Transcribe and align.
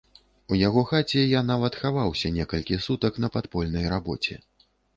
У 0.55 0.57
яго 0.67 0.81
хаце 0.91 1.25
я 1.39 1.43
нават 1.51 1.77
хаваўся 1.83 2.33
некалькі 2.39 2.81
сутак 2.89 3.23
на 3.27 3.33
падпольнай 3.39 3.89
рабоце. 3.95 4.43